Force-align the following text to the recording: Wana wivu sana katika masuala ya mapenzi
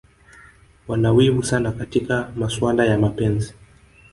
Wana 0.87 1.11
wivu 1.11 1.43
sana 1.43 1.71
katika 1.71 2.31
masuala 2.35 2.85
ya 2.85 2.97
mapenzi 2.99 3.53